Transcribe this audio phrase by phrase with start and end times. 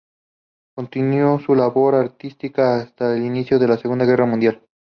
[0.75, 4.65] Continuó su labor artística hasta el inicio de la Segunda Guerra Mundial.